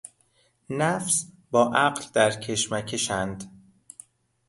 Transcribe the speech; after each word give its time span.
نفس 0.69 1.25
با 1.51 1.73
عقل 1.75 2.03
در 2.13 2.31
کشمکش 2.39 3.11
اند 3.11 3.43